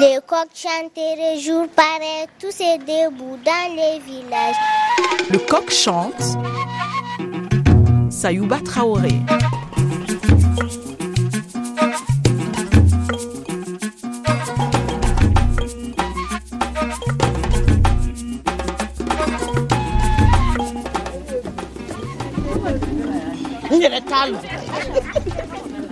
[0.00, 4.56] Les coqs chanteraient jour pareil, tous et debout dans les villages.
[5.30, 6.14] Le coq chante.
[8.10, 9.20] Sayouba Traoré.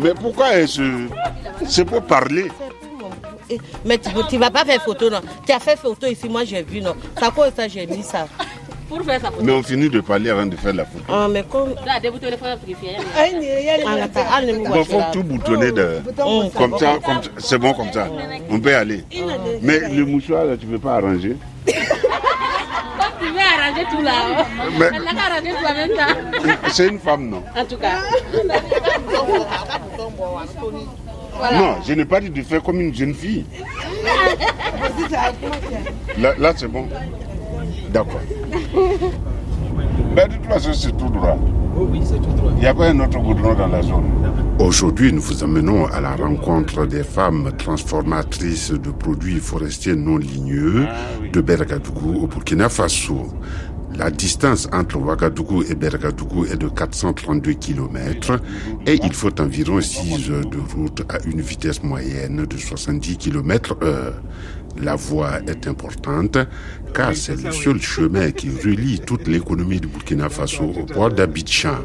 [0.00, 1.07] Mais pourquoi est-ce
[1.69, 2.50] C'est pour parler.
[3.84, 6.62] Mais tu, tu vas pas faire photo, non Tu as fait photo ici, moi j'ai
[6.62, 8.27] vu, non Ça quoi ça, j'ai mis ça?
[8.88, 9.42] Pour faire sa photo.
[9.42, 11.05] Mais on finit de parler avant de faire la photo.
[11.09, 11.75] Ah, mais comme...
[11.87, 12.01] Ah, ah,
[14.42, 16.02] ne Il faut tout boutonner de...
[16.23, 17.30] Hum, comme ça, comme ça.
[17.38, 18.09] C'est bon comme ça.
[18.51, 19.05] On peut aller.
[19.62, 21.37] Mais le mouchoir, là, tu ne peux pas arranger?
[21.66, 24.45] Tu veux arranger tout là.
[24.78, 26.69] Mais- Elle n'a qu'à arranger tout en même temps.
[26.73, 27.42] C'est une femme, non?
[27.56, 28.00] En tout cas.
[31.51, 33.45] Non, je n'ai pas dit de faire comme une jeune fille.
[36.19, 36.87] Là, là, c'est bon.
[37.91, 38.20] D'accord.
[40.14, 41.39] Mais de toute façon, c'est tout droit.
[42.56, 44.05] Il n'y a pas un autre goudron dans la zone.
[44.58, 50.86] Aujourd'hui, nous vous amenons à la rencontre des femmes transformatrices de produits forestiers non ligneux
[51.33, 53.27] de Bergadougou au Burkina Faso.
[53.97, 58.41] La distance entre Ouagadougou et Bergadougou est de 432 km
[58.87, 63.77] et il faut environ 6 heures de route à une vitesse moyenne de 70 km
[63.83, 64.15] heure.
[64.81, 66.39] La voie est importante
[66.95, 71.77] car c'est le seul chemin qui relie toute l'économie du Burkina Faso au port d'Abidjan.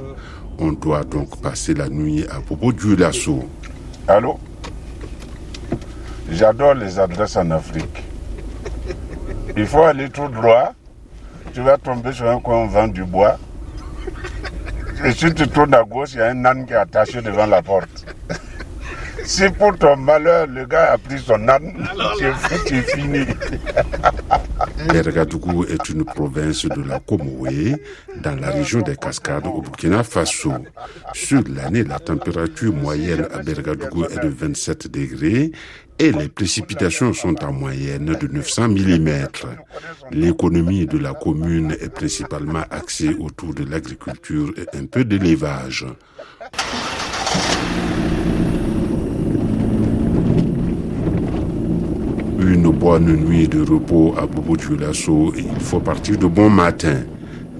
[0.59, 3.47] On doit donc passer la nuit à Bobo Dioulasso.
[4.07, 4.39] Allô?
[6.31, 8.03] J'adore les adresses en Afrique.
[9.55, 10.73] Il faut aller tout droit.
[11.57, 13.39] Tu vas tomber sur un coin on vend du bois.
[15.03, 17.47] Et si tu tournes à gauche, il y a un âne qui est attaché devant
[17.47, 18.05] la porte.
[19.25, 21.73] Si pour ton malheur, le gars a pris son âne,
[22.67, 23.25] tu es fini.
[24.87, 27.75] Bergadougou est une province de la Comoé,
[28.21, 30.53] dans la région des Cascades au Burkina Faso.
[31.13, 35.51] Sur l'année, la température moyenne à Bergadougou est de 27 degrés
[35.99, 39.27] et les précipitations sont en moyenne de 900 mm.
[40.11, 45.85] L'économie de la commune est principalement axée autour de l'agriculture et un peu d'élevage.
[52.39, 57.03] Une bonne nuit de repos à Bobo Dioulasso et il faut partir de bon matin.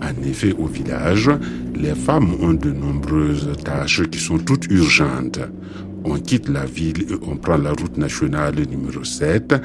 [0.01, 1.29] En effet, au village,
[1.75, 5.39] les femmes ont de nombreuses tâches qui sont toutes urgentes.
[6.09, 9.55] On quitte la ville et on prend la route nationale numéro 7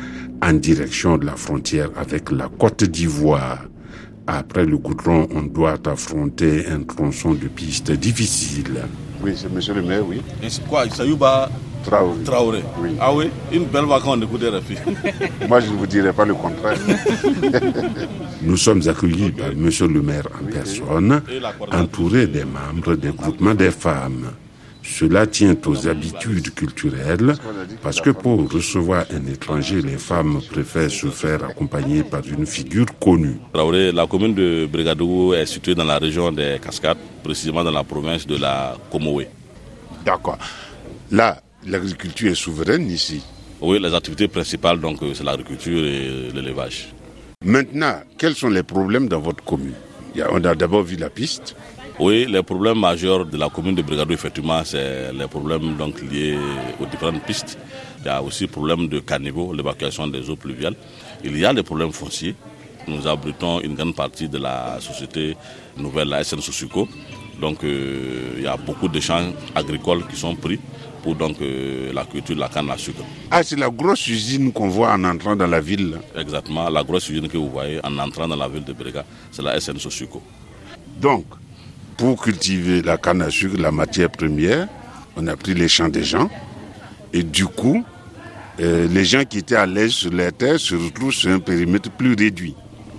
[0.42, 3.60] en direction de la frontière avec la Côte d'Ivoire.
[4.26, 8.82] Après le goudron, on doit affronter un tronçon de piste difficile.
[9.22, 10.20] Oui, c'est monsieur le maire, oui.
[10.42, 11.48] Et c'est quoi Sayouba
[11.84, 12.22] Traoré.
[12.24, 12.90] Traoré Oui.
[13.00, 14.78] Ah oui Une belle vacance de refus.
[15.48, 16.76] Moi, je ne vous dirai pas le contraire.
[18.42, 21.22] Nous sommes accueillis par Monsieur le maire en personne,
[21.72, 24.32] entouré des membres des groupements des femmes.
[24.82, 27.34] Cela tient aux habitudes culturelles,
[27.82, 32.86] parce que pour recevoir un étranger, les femmes préfèrent se faire accompagner par une figure
[33.00, 33.38] connue.
[33.52, 37.84] Traoré, la commune de Brigadougou est située dans la région des Cascades, précisément dans la
[37.84, 39.28] province de la Comoé.
[40.04, 40.38] D'accord.
[41.10, 43.22] Là, l'agriculture est souveraine ici.
[43.60, 46.92] Oui, les activités principales, donc, euh, c'est l'agriculture et l'élevage.
[47.44, 49.74] Maintenant, quels sont les problèmes dans votre commune?
[50.30, 51.56] On a d'abord vu la piste.
[52.00, 56.36] Oui, les problèmes majeurs de la commune de Brigadougou, effectivement, c'est les problèmes donc, liés
[56.80, 57.58] aux différentes pistes.
[58.00, 60.74] Il y a aussi le problème de caniveau, l'évacuation des eaux pluviales.
[61.22, 62.34] Il y a des problèmes fonciers.
[62.88, 65.36] Nous abritons une grande partie de la société
[65.76, 66.88] nouvelle, la SN Sosuco.
[67.40, 70.58] Donc, euh, il y a beaucoup de champs agricoles qui sont pris
[71.02, 73.02] pour donc, euh, la culture de la canne à sucre.
[73.30, 75.98] Ah, c'est la grosse usine qu'on voit en entrant dans la ville.
[76.16, 79.42] Exactement, la grosse usine que vous voyez en entrant dans la ville de Brega, c'est
[79.42, 80.22] la SN Sosuco.
[81.00, 81.26] Donc,
[82.02, 84.66] pour cultiver la canne à sucre, la matière première,
[85.16, 86.28] on a pris les champs des gens.
[87.12, 87.84] Et du coup,
[88.58, 91.92] euh, les gens qui étaient à l'aise sur les terres se retrouvent sur un périmètre
[91.92, 92.56] plus réduit.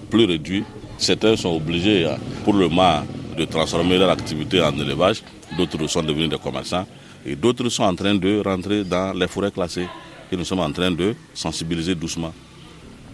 [0.10, 0.64] plus réduit.
[0.98, 3.04] Certains sont obligés, hein, pour le moment,
[3.38, 5.22] de transformer leur activité en élevage.
[5.58, 6.88] D'autres sont devenus des commerçants.
[7.26, 9.88] Et d'autres sont en train de rentrer dans les forêts classées.
[10.32, 12.34] Et nous sommes en train de sensibiliser doucement.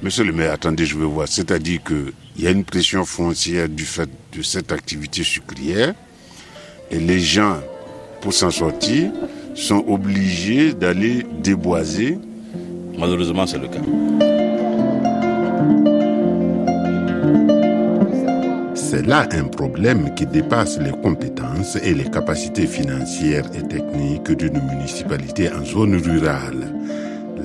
[0.01, 1.28] Monsieur le maire, attendez, je veux voir.
[1.28, 5.94] C'est-à-dire qu'il y a une pression foncière du fait de cette activité sucrière.
[6.90, 7.57] Et les gens,
[8.22, 9.12] pour s'en sortir,
[9.56, 12.18] sont obligés d'aller déboiser.
[12.98, 13.81] Malheureusement, c'est le cas.
[18.74, 24.62] C'est là un problème qui dépasse les compétences et les capacités financières et techniques d'une
[24.66, 26.74] municipalité en zone rurale.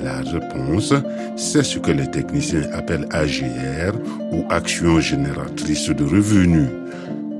[0.05, 0.93] La réponse,
[1.35, 3.95] c'est ce que les techniciens appellent AGR
[4.31, 6.69] ou Action génératrice de revenus.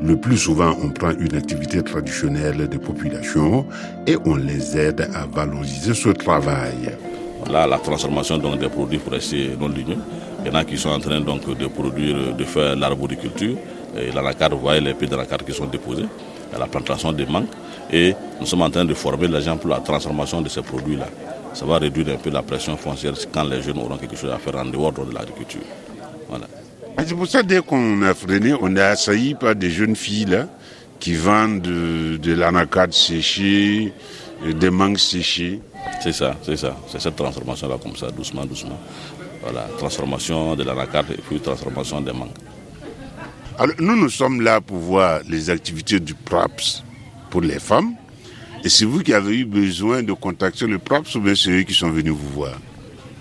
[0.01, 3.67] Le plus souvent, on prend une activité traditionnelle des populations
[4.07, 6.97] et on les aide à valoriser ce travail.
[7.51, 9.99] Là, la transformation des produits forestiers non ligneux.
[10.43, 13.57] Il y en a qui sont en train de produire, de faire l'arboriculture.
[13.95, 16.07] Et la carte, vous voyez les pieds dans la carte qui sont déposés.
[16.57, 17.45] la plantation des mangues.
[17.93, 21.05] Et nous sommes en train de former les gens pour la transformation de ces produits-là.
[21.55, 24.37] Ça va réduire un peu la pression foncière quand les jeunes auront quelque chose à
[24.37, 25.61] faire en dehors de l'agriculture.
[26.27, 26.47] Voilà.
[26.99, 30.47] C'est pour ça dès qu'on a freiné, on est assailli par des jeunes filles là,
[30.99, 33.93] qui vendent de, de l'anacade séchée,
[34.45, 35.61] des mangues séchées.
[36.01, 36.75] C'est ça, c'est ça.
[36.89, 38.77] C'est cette transformation-là comme ça, doucement, doucement.
[39.41, 42.29] Voilà, transformation de l'anacade et puis transformation des mangues.
[43.57, 46.83] Alors, nous, nous sommes là pour voir les activités du PRAPS
[47.29, 47.95] pour les femmes.
[48.65, 51.61] Et c'est vous qui avez eu besoin de contacter le PRAPS ou bien c'est eux
[51.61, 52.53] qui sont venus vous voir?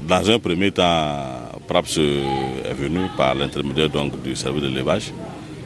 [0.08, 3.90] Dans un premier temps, PRAPS est venu par l'intermédiaire
[4.24, 5.12] du service de l'élevage.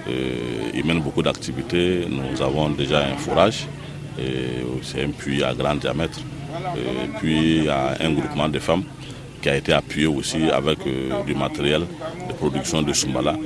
[0.08, 2.08] Euh, il mène beaucoup d'activités.
[2.10, 3.68] Nous avons déjà un fourrage,
[4.82, 6.18] c'est un puits à grand diamètre.
[7.20, 8.82] Puis il y a un groupement de femmes
[9.40, 11.82] qui a été appuyé aussi avec euh, du matériel
[12.28, 13.36] de production de Sumbala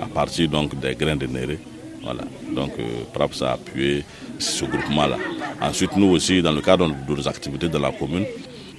[0.00, 1.58] à partir donc des grains de néré.
[2.00, 2.22] Voilà.
[2.54, 4.04] Donc euh, PRAPS a appuyé
[4.38, 5.16] ce groupement-là.
[5.60, 8.26] Ensuite, nous aussi, dans le cadre de nos activités dans la commune,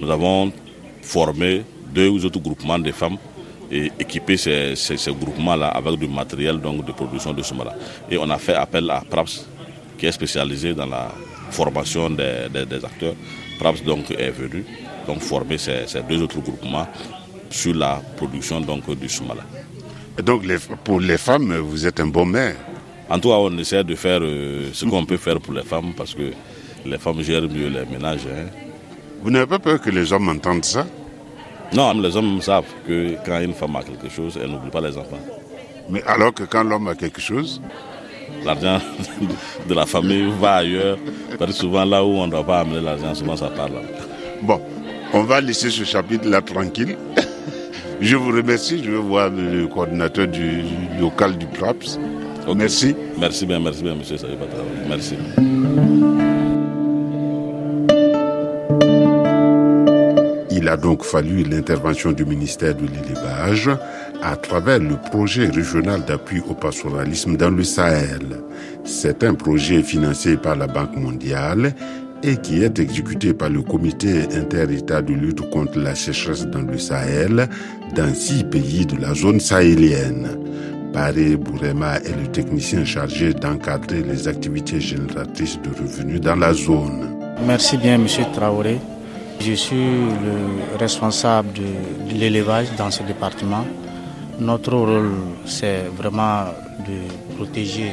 [0.00, 0.52] nous avons
[1.02, 1.62] formé
[1.94, 3.16] deux ou autres groupements de femmes
[3.70, 4.74] et équipé ces,
[5.08, 7.74] groupements-là avec du matériel donc, de production de Soumala.
[8.10, 9.46] Et on a fait appel à PRAPS,
[9.98, 11.10] qui est spécialisé dans la
[11.50, 13.14] formation des, acteurs.
[13.58, 14.64] PRAPS donc, est venu
[15.06, 16.86] donc, former ces, deux autres groupements
[17.50, 19.42] sur la production donc, du Soumala.
[20.18, 20.42] Et donc,
[20.84, 22.56] pour les femmes, vous êtes un bon maire
[23.10, 25.92] En tout cas, on essaie de faire euh, ce qu'on peut faire pour les femmes
[25.96, 26.32] parce que
[26.86, 28.26] les femmes gèrent mieux les ménages.
[28.26, 28.46] Hein.
[29.22, 30.86] Vous n'avez pas peur que les hommes entendent ça?
[31.72, 34.96] Non, les hommes savent que quand une femme a quelque chose, elle n'oublie pas les
[34.96, 35.18] enfants.
[35.90, 37.60] Mais alors que quand l'homme a quelque chose?
[38.44, 38.78] L'argent
[39.68, 40.98] de la famille va ailleurs.
[41.38, 43.72] Parce que souvent là où on ne doit pas amener l'argent, souvent ça parle.
[44.42, 44.60] Bon,
[45.12, 46.96] on va laisser ce chapitre-là tranquille.
[48.00, 48.82] Je vous remercie.
[48.84, 50.62] Je vais voir le coordinateur du
[51.00, 51.98] local du PRAPS.
[52.54, 52.94] Merci.
[53.18, 54.16] Merci bien, merci bien, monsieur
[54.88, 55.14] Merci.
[60.66, 63.70] Il a donc fallu l'intervention du ministère de l'élevage
[64.20, 68.42] à travers le projet régional d'appui au pastoralisme dans le Sahel.
[68.82, 71.72] C'est un projet financé par la Banque mondiale
[72.24, 76.78] et qui est exécuté par le comité inter-État de lutte contre la sécheresse dans le
[76.78, 77.46] Sahel
[77.94, 80.36] dans six pays de la zone sahélienne.
[80.92, 87.16] Baré Bourema est le technicien chargé d'encadrer les activités génératrices de revenus dans la zone.
[87.46, 88.80] Merci bien, Monsieur Traoré.
[89.40, 93.64] Je suis le responsable de, l'élevage dans ce département.
[94.38, 95.12] Notre rôle,
[95.46, 96.46] c'est vraiment
[96.86, 97.92] de protéger,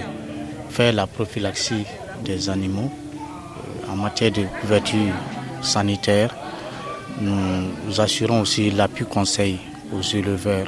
[0.69, 1.85] faire la prophylaxie
[2.23, 5.13] des animaux euh, en matière de couverture
[5.61, 6.33] sanitaire.
[7.21, 9.59] Nous assurons aussi l'appui conseil
[9.93, 10.67] aux éleveurs.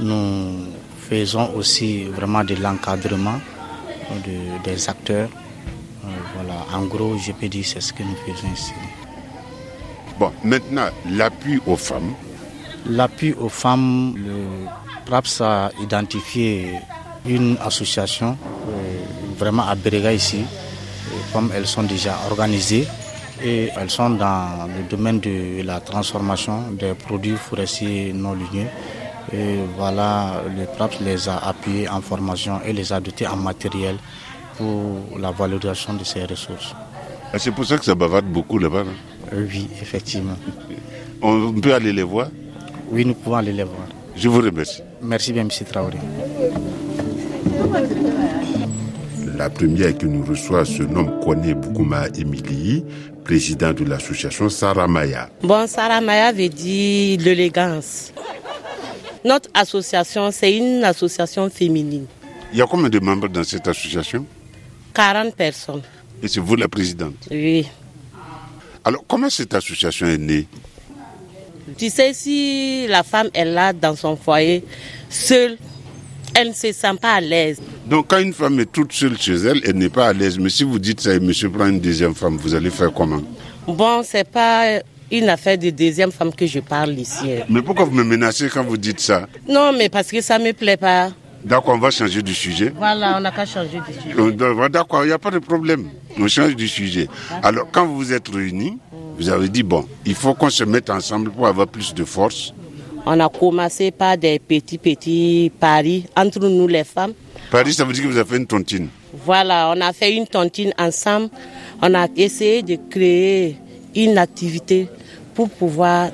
[0.00, 0.66] Nous
[1.08, 3.38] faisons aussi vraiment de l'encadrement
[4.64, 5.28] des acteurs.
[6.04, 8.72] Euh, voilà, en gros, je peux dire c'est ce que nous faisons ici.
[10.22, 12.14] Bon, maintenant, l'appui aux femmes.
[12.86, 14.68] L'appui aux femmes, le
[15.04, 16.78] PRAPS a identifié
[17.26, 18.38] une association
[18.68, 19.02] euh,
[19.36, 20.44] vraiment à Berega ici.
[21.32, 22.86] Femmes, elles sont déjà organisées
[23.42, 28.68] et elles sont dans le domaine de la transformation des produits forestiers non ligneux.
[29.32, 33.96] Et voilà, le PRAPS les a appuyés en formation et les a dotés en matériel
[34.56, 36.76] pour la valorisation de ces ressources.
[37.38, 38.84] C'est pour ça que ça bavarde beaucoup là-bas.
[39.34, 40.36] Oui, effectivement.
[41.22, 42.28] On peut aller les voir
[42.90, 43.86] Oui, nous pouvons aller les voir.
[44.16, 44.82] Je vous remercie.
[45.00, 45.48] Merci bien, M.
[45.70, 45.96] Traoré.
[49.36, 52.84] La première qui nous reçoit se nomme Kone Boukouma Emily,
[53.24, 55.30] président de l'association Saramaya.
[55.42, 58.12] Bon, Saramaya veut dire l'élégance.
[59.24, 62.06] Notre association, c'est une association féminine.
[62.52, 64.26] Il y a combien de membres dans cette association?
[64.92, 65.82] 40 personnes.
[66.22, 67.14] Et c'est vous la présidente?
[67.30, 67.66] Oui.
[68.84, 70.46] Alors, comment cette association est née
[71.78, 74.64] Tu sais, si la femme est là dans son foyer,
[75.08, 75.56] seule,
[76.34, 77.60] elle ne se sent pas à l'aise.
[77.86, 80.38] Donc, quand une femme est toute seule chez elle, elle n'est pas à l'aise.
[80.38, 83.22] Mais si vous dites ça et monsieur prend une deuxième femme, vous allez faire comment
[83.66, 87.26] Bon, c'est pas une affaire de deuxième femme que je parle ici.
[87.48, 90.44] Mais pourquoi vous me menacez quand vous dites ça Non, mais parce que ça ne
[90.46, 91.10] me plaît pas.
[91.44, 92.72] D'accord, on va changer du sujet.
[92.76, 94.68] Voilà, on n'a qu'à changer du sujet.
[94.70, 95.88] D'accord, il n'y a pas de problème.
[96.18, 97.08] On change du sujet.
[97.42, 98.78] Alors, quand vous vous êtes réunis,
[99.18, 102.52] Vous avez dit, bon, il faut qu'on se mette ensemble pour avoir plus de force.
[103.04, 107.12] On a commencé par des petits, petits paris entre nous les femmes.
[107.50, 108.88] Paris, ça veut dire que vous avez fait une tontine.
[109.24, 111.28] Voilà, on a fait une tontine ensemble.
[111.82, 113.56] On a essayé de créer
[113.94, 114.88] une activité
[115.34, 116.10] pour pouvoir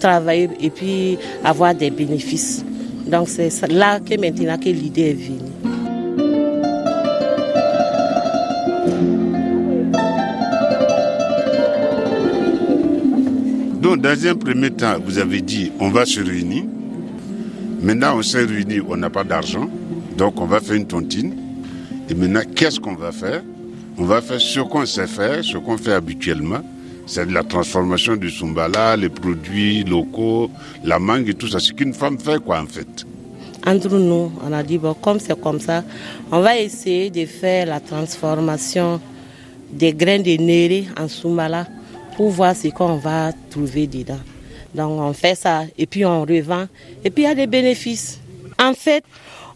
[0.00, 2.64] travailler et puis avoir des bénéfices.
[3.10, 5.50] Donc c'est là que maintenant que l'idée est venue.
[13.82, 16.64] Donc dans un premier temps, vous avez dit on va se réunir.
[17.82, 19.68] Maintenant on s'est réunis, on n'a pas d'argent.
[20.16, 21.34] Donc on va faire une tontine.
[22.10, 23.42] Et maintenant, qu'est-ce qu'on va faire?
[23.96, 26.60] On va faire ce qu'on sait faire, ce qu'on fait habituellement.
[27.12, 30.48] C'est de la transformation du sumbala, les produits locaux,
[30.84, 31.58] la mangue et tout ça.
[31.58, 33.04] Ce qu'une femme fait, quoi, en fait.
[33.66, 35.82] Entre nous, on a dit, bon, comme c'est comme ça,
[36.30, 39.00] on va essayer de faire la transformation
[39.72, 41.66] des grains de néré en sumbala
[42.14, 44.20] pour voir ce qu'on va trouver dedans.
[44.72, 46.68] Donc on fait ça et puis on revend
[47.04, 48.20] et puis il y a des bénéfices.
[48.56, 49.02] En fait,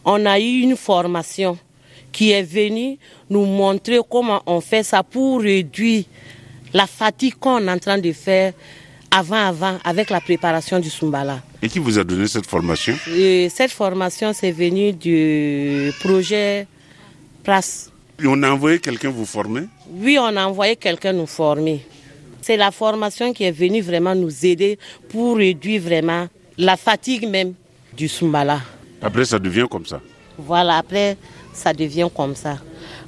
[0.04, 1.56] on a eu une formation
[2.11, 2.99] qui est venue
[3.30, 6.02] nous montrer comment on fait ça pour réduire
[6.75, 8.52] la fatigue qu'on est en train de faire
[9.11, 11.40] avant, avant, avec la préparation du Sumbala.
[11.62, 12.95] Et qui vous a donné cette formation?
[13.07, 16.66] Cette formation, c'est venu du projet
[17.45, 17.90] PRAS.
[18.21, 19.62] Et on a envoyé quelqu'un vous former?
[19.88, 21.81] Oui, on a envoyé quelqu'un nous former.
[22.43, 24.78] C'est la formation qui est venue vraiment nous aider
[25.09, 26.26] pour réduire vraiment
[26.59, 27.54] la fatigue même
[27.97, 28.61] du Sumbala.
[29.00, 30.00] Après, ça devient comme ça?
[30.37, 31.16] Voilà, après,
[31.52, 32.59] ça devient comme ça.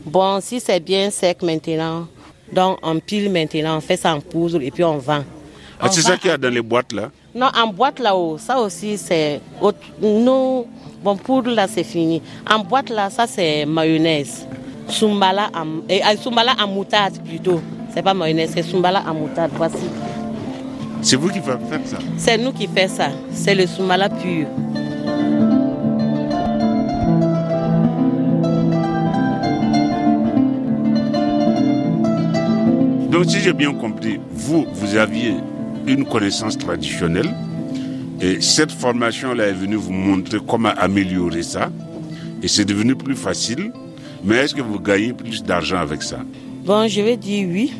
[0.04, 2.06] Bon, si c'est bien sec maintenant,
[2.52, 5.22] donc on pile maintenant, on fait ça en poudre et puis on vend.
[5.80, 8.58] Ah, c'est ça qu'il y a dans les boîtes là Non, en boîte là-haut, ça
[8.58, 9.40] aussi c'est.
[10.00, 10.66] Nous,
[11.02, 12.22] bon, poudre là c'est fini.
[12.50, 14.46] En boîte là, ça c'est mayonnaise.
[14.88, 17.60] Sumbala en, et, sumbala en moutarde plutôt.
[17.92, 19.50] C'est pas mayonnaise, c'est sumbala en moutarde.
[19.56, 19.76] Voici.
[21.02, 21.98] C'est vous qui faites ça?
[22.16, 23.08] C'est nous qui faisons ça.
[23.32, 24.46] C'est le sumbala pur.
[33.16, 35.32] Donc si j'ai bien compris, vous, vous aviez
[35.87, 37.35] une connaissance traditionnelle
[38.20, 41.70] et cette formation-là est venue vous montrer comment améliorer ça
[42.42, 43.73] et c'est devenu plus facile.
[44.23, 46.18] Mais est-ce que vous gagnez plus d'argent avec ça?
[46.66, 47.73] Bon, je vais dire oui.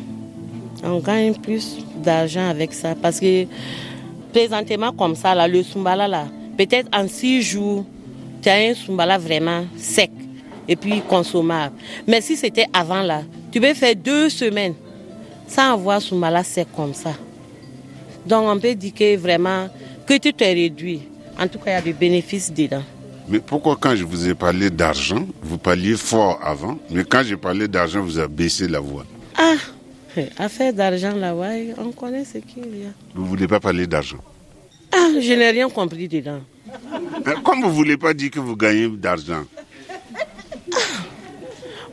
[0.83, 3.45] On gagne plus d'argent avec ça parce que
[4.33, 6.25] présentement comme ça, là, le Sumbala, là,
[6.57, 7.85] peut-être en six jours,
[8.41, 10.09] tu as un Sumbala vraiment sec
[10.67, 11.75] et puis consommable.
[12.07, 14.73] Mais si c'était avant là, tu peux faire deux semaines
[15.47, 17.13] sans avoir Sumbala sec comme ça.
[18.25, 19.69] Donc on peut dire que vraiment,
[20.05, 21.01] que tu t'es réduit.
[21.39, 22.83] En tout cas, il y a des bénéfices dedans.
[23.29, 27.37] Mais pourquoi quand je vous ai parlé d'argent, vous parliez fort avant, mais quand j'ai
[27.37, 29.05] parlé d'argent, vous avez baissé la voix?
[29.37, 29.55] Ah,
[30.37, 32.91] affaire d'argent là, ouais, on connaît ce qu'il y a.
[33.13, 34.17] Vous ne voulez pas parler d'argent?
[34.93, 36.39] Ah, je n'ai rien compris dedans.
[37.43, 39.43] Comme vous ne voulez pas dire que vous gagnez d'argent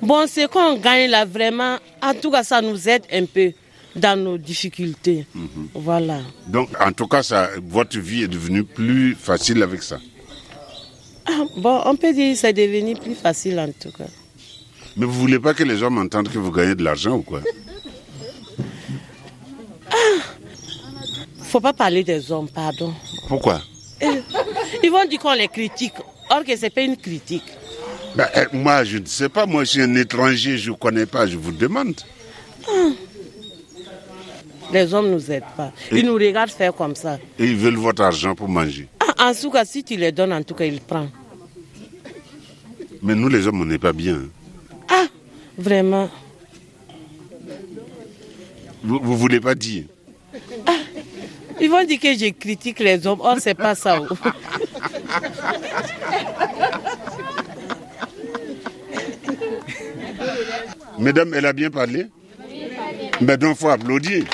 [0.05, 3.53] Bon, c'est qu'on gagne là vraiment, en tout cas, ça nous aide un peu
[3.97, 5.25] dans nos difficultés.
[5.75, 6.19] Voilà.
[6.47, 9.99] Donc, en tout cas, ça, votre vie est devenue plus facile avec ça
[11.27, 14.05] Ah, bon, on peut dire que c'est devenu plus facile en tout cas.
[14.97, 17.41] Mais vous voulez pas que les gens entendent que vous gagnez de l'argent ou quoi?
[21.45, 22.93] Faut pas parler des hommes, pardon.
[23.29, 23.63] Pourquoi?
[24.83, 25.95] Ils vont dire qu'on les critique,
[26.31, 27.45] or que c'est pas une critique.
[28.16, 29.47] Ben, eh, Moi, je ne sais pas.
[29.47, 31.94] Moi, je suis un étranger, je ne connais pas, je vous demande.
[34.73, 35.73] Les hommes nous aident pas.
[35.92, 37.18] Ils nous regardent faire comme ça.
[37.38, 38.88] Et ils veulent votre argent pour manger.
[39.00, 41.11] Ah, en tout cas, si tu les donnes, en tout cas, ils prennent.
[43.02, 44.23] Mais nous, les hommes, on n'est pas bien.
[44.88, 45.06] Ah,
[45.59, 46.09] vraiment.
[48.83, 49.85] Vous ne voulez pas dire
[51.61, 53.21] Ils vont dire que je critique les hommes.
[53.21, 54.00] Or, c'est pas ça.
[60.99, 62.07] Mesdames, elle a bien parlé
[63.21, 64.25] Mais donc, il faut applaudir.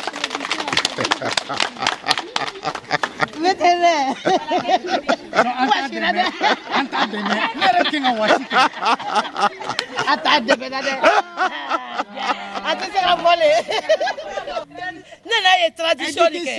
[15.30, 16.54] Nana ye tradition de kɛ.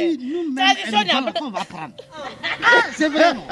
[0.56, 1.96] Tradition de on va prendre.
[2.96, 3.34] C'est vrai.
[3.34, 3.44] non?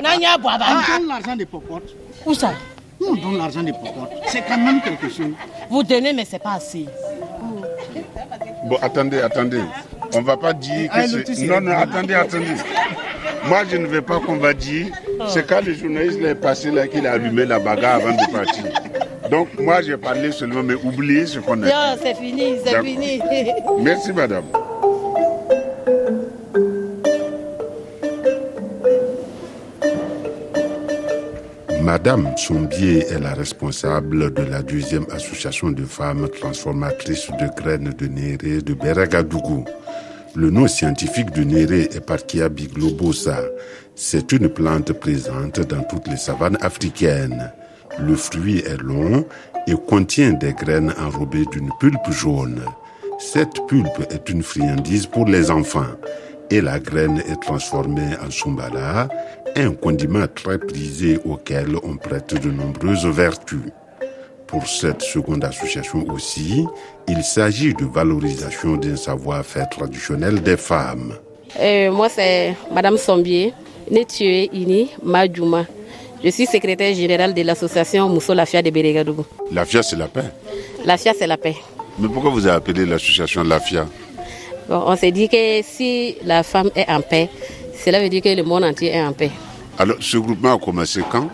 [0.00, 1.94] N'an y'a bɔ a b'a On donne l'argent des popotes.
[2.26, 2.52] Où ça?
[3.00, 4.10] Nous, on donne l'argent des popotes.
[4.26, 5.32] C'est quand même quelque chose.
[5.70, 6.86] Vous donnez, mais c'est pas assez.
[8.64, 9.60] Bon, attendez, attendez.
[10.14, 11.46] On ne va pas dire que c'est...
[11.46, 12.54] Non, non, attendez, attendez.
[13.46, 14.86] Moi, je ne veux pas qu'on va dire.
[15.28, 18.64] C'est quand le journaliste est passé là qu'il a allumé la bagarre avant de partir.
[19.30, 23.18] Donc, moi, j'ai parlé seulement, mais oubliez ce qu'on a Non, c'est fini, c'est fini.
[23.18, 23.52] dit.
[23.80, 24.44] Merci, madame.
[31.88, 38.06] Madame Sombier est la responsable de la deuxième association de femmes transformatrices de graines de
[38.06, 39.64] néré de Beragadougou.
[40.36, 43.38] Le nom scientifique de néré est Parkia biglobosa.
[43.94, 47.54] C'est une plante présente dans toutes les savanes africaines.
[47.98, 49.24] Le fruit est long
[49.66, 52.60] et contient des graines enrobées d'une pulpe jaune.
[53.18, 55.96] Cette pulpe est une friandise pour les enfants
[56.50, 59.08] et la graine est transformée en sumbala,
[59.56, 63.60] un condiment très prisé auquel on prête de nombreuses vertus.
[64.46, 66.64] Pour cette seconde association aussi,
[67.06, 71.14] il s'agit de valorisation d'un savoir-faire traditionnel des femmes.
[71.60, 73.52] Euh, moi, c'est Madame Sombier,
[73.90, 75.66] Netue Ini Madjouma.
[76.24, 79.24] Je suis secrétaire générale de l'association Mousso Lafia de Bérégadougou.
[79.52, 80.24] Lafia, c'est la paix
[80.84, 81.56] Lafia, c'est la paix.
[81.98, 83.86] Mais pourquoi vous avez appelé l'association Lafia
[84.70, 87.28] On s'est dit que si la femme est en paix,
[87.84, 89.30] cela veut dire que le monde entier est en paix.
[89.78, 91.28] Alors, ce groupement a commencé quand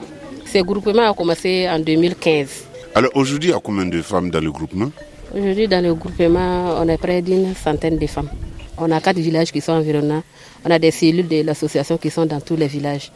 [0.52, 2.48] Ce groupement a commencé en 2015.
[2.94, 4.90] Alors, aujourd'hui, il y a combien de femmes dans le groupement?
[5.34, 8.30] Aujourd'hui, dans le groupement, on est près d'une centaine de femmes.
[8.78, 10.22] On a quatre villages qui sont environnants.
[10.64, 13.10] On a des cellules de l'association qui sont dans tous les villages.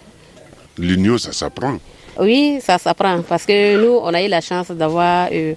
[0.78, 1.76] L'union, ça s'apprend
[2.18, 5.54] Oui, ça s'apprend parce que nous, on a eu la chance d'avoir euh,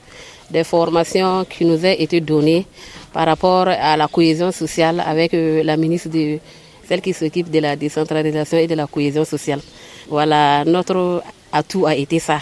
[0.52, 2.68] des formations qui nous ont été données
[3.14, 6.40] par rapport à la cohésion sociale avec euh, la ministre de
[6.88, 9.62] celle qui s'occupe de la décentralisation et de la cohésion sociale.
[10.10, 12.40] Voilà, notre atout a été ça.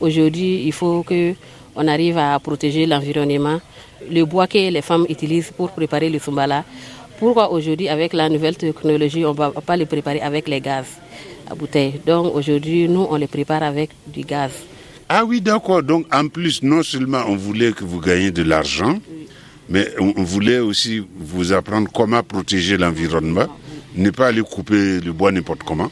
[0.00, 1.34] Aujourd'hui, il faut que
[1.74, 3.60] on arrive à protéger l'environnement,
[4.10, 6.64] le bois que les femmes utilisent pour préparer le sumbala.
[7.18, 10.86] Pourquoi aujourd'hui, avec la nouvelle technologie, on ne va pas le préparer avec les gaz
[11.50, 12.00] à bouteille?
[12.06, 14.50] Donc aujourd'hui, nous, on les prépare avec du gaz.
[15.08, 15.82] Ah oui, d'accord.
[15.82, 18.98] Donc en plus, non seulement on voulait que vous gagniez de l'argent,
[19.68, 23.46] mais on voulait aussi vous apprendre comment protéger l'environnement,
[23.94, 25.90] ne pas aller couper le bois n'importe comment.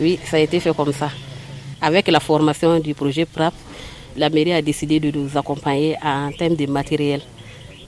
[0.00, 1.10] Oui, ça a été fait comme ça.
[1.80, 3.54] Avec la formation du projet PRAP,
[4.16, 7.22] la mairie a décidé de nous accompagner en termes de matériel.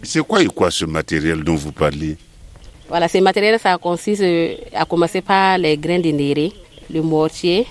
[0.02, 2.16] C'est quoi et quoi ce matériel dont vous parlez
[2.88, 4.24] Voilà, ce matériel, ça consiste
[4.74, 6.52] à commencer par les grains de néré,
[6.90, 7.66] le mortier,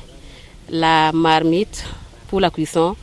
[0.69, 1.85] la marmite
[2.27, 2.95] pour la cuisson,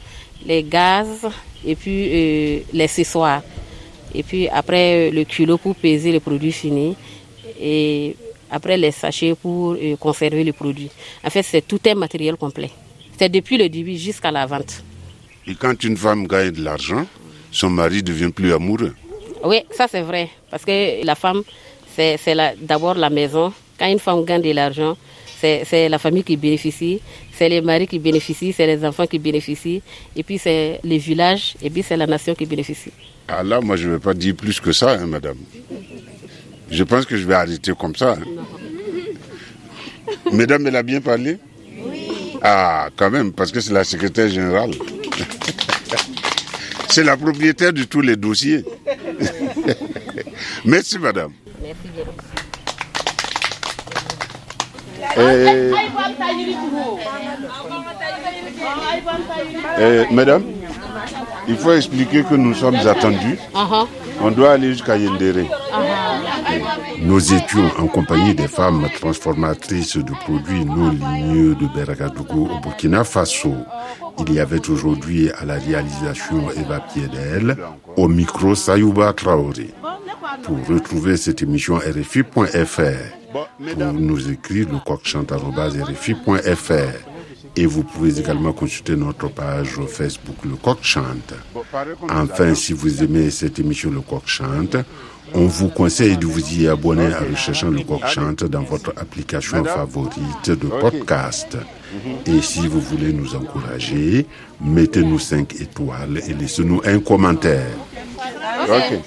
[0.46, 1.26] les gaz
[1.64, 3.42] et puis euh, les accessoires.
[4.14, 6.96] Et puis après le kilo pour peser le produit fini
[7.60, 8.16] et
[8.50, 10.90] après les sachets pour euh, conserver le produit.
[11.24, 12.70] En fait, c'est tout un matériel complet.
[13.18, 14.82] C'est depuis le début jusqu'à la vente.
[15.46, 17.06] Et quand une femme gagne de l'argent,
[17.50, 18.94] son mari devient plus amoureux.
[19.44, 20.30] Oui, ça c'est vrai.
[20.50, 21.42] Parce que la femme,
[21.96, 22.18] c'est
[22.60, 23.52] d'abord la maison.
[23.78, 24.96] Quand une femme gagne de l'argent,
[25.40, 27.00] c'est la famille qui bénéficie,
[27.36, 29.82] c'est les maris qui bénéficient, c'est les enfants qui bénéficient,
[30.16, 32.92] et puis c'est les villages, et puis c'est la nation qui bénéficie.
[33.28, 35.38] Ah là, moi je ne vais pas dire plus que ça, hein, madame.
[36.70, 38.12] Je pense que je vais arrêter comme ça.
[38.12, 38.24] Hein.
[40.32, 41.38] Mesdames, elle a bien parlé?
[41.78, 42.08] Oui.
[42.42, 44.72] Ah, quand même, parce que c'est la secrétaire générale.
[46.88, 48.64] c'est la propriétaire de tous les dossiers.
[50.64, 51.32] Merci, madame.
[51.62, 52.04] Merci bien.
[55.16, 55.72] Et...
[59.78, 60.44] Et, madame,
[61.48, 63.38] il faut expliquer que nous sommes attendus.
[63.54, 63.86] Uh-huh.
[64.22, 65.44] On doit aller jusqu'à Yendere.
[65.44, 66.04] Uh-huh.
[67.02, 73.04] Nous étions en compagnie des femmes transformatrices de produits non ligneux de Beragadougou au Burkina
[73.04, 73.54] Faso.
[74.20, 77.56] Il y avait aujourd'hui à la réalisation Eva Piedel,
[77.96, 79.74] au micro Sayouba Traoré.
[80.42, 82.82] Pour retrouver cette émission RFI.fr,
[83.32, 83.48] pour
[83.92, 87.13] nous écrire le coq-chante.rfi.fr
[87.56, 91.34] et vous pouvez également consulter notre page Facebook Le Coq Chante.
[92.10, 94.76] Enfin, si vous aimez cette émission Le Coq Chante,
[95.32, 99.64] on vous conseille de vous y abonner en recherchant Le Coq Chante dans votre application
[99.64, 101.56] favorite de podcast.
[102.26, 104.26] Et si vous voulez nous encourager,
[104.60, 107.70] mettez-nous 5 étoiles et laissez-nous un commentaire.
[108.68, 109.00] Ok.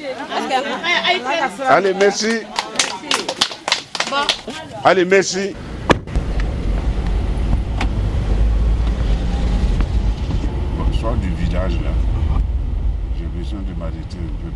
[1.68, 2.32] Allez, merci.
[4.84, 5.54] Allez, merci.
[11.70, 14.52] J'ai besoin de m'arrêter un peu